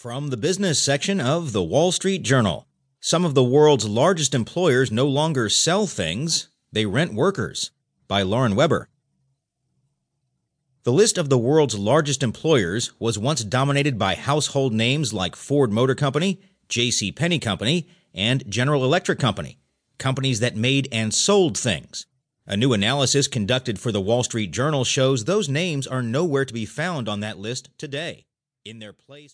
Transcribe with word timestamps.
From 0.00 0.28
the 0.28 0.38
business 0.38 0.78
section 0.78 1.20
of 1.20 1.52
the 1.52 1.62
Wall 1.62 1.92
Street 1.92 2.22
Journal 2.22 2.66
Some 3.00 3.22
of 3.22 3.34
the 3.34 3.44
world's 3.44 3.86
largest 3.86 4.34
employers 4.34 4.90
no 4.90 5.06
longer 5.06 5.50
sell 5.50 5.86
things, 5.86 6.48
they 6.72 6.86
rent 6.86 7.12
workers. 7.12 7.70
By 8.08 8.22
Lauren 8.22 8.56
Weber. 8.56 8.88
The 10.84 10.92
list 10.94 11.18
of 11.18 11.28
the 11.28 11.36
world's 11.36 11.78
largest 11.78 12.22
employers 12.22 12.98
was 12.98 13.18
once 13.18 13.44
dominated 13.44 13.98
by 13.98 14.14
household 14.14 14.72
names 14.72 15.12
like 15.12 15.36
Ford 15.36 15.70
Motor 15.70 15.94
Company, 15.94 16.40
J.C. 16.70 17.12
Penney 17.12 17.38
Company, 17.38 17.86
and 18.14 18.50
General 18.50 18.82
Electric 18.82 19.18
Company, 19.18 19.58
companies 19.98 20.40
that 20.40 20.56
made 20.56 20.88
and 20.90 21.12
sold 21.12 21.58
things. 21.58 22.06
A 22.46 22.56
new 22.56 22.72
analysis 22.72 23.28
conducted 23.28 23.78
for 23.78 23.92
the 23.92 24.00
Wall 24.00 24.22
Street 24.22 24.50
Journal 24.50 24.84
shows 24.84 25.26
those 25.26 25.50
names 25.50 25.86
are 25.86 26.02
nowhere 26.02 26.46
to 26.46 26.54
be 26.54 26.64
found 26.64 27.06
on 27.06 27.20
that 27.20 27.38
list 27.38 27.68
today. 27.76 28.24
In 28.64 28.78
their 28.78 28.94
place 28.94 29.28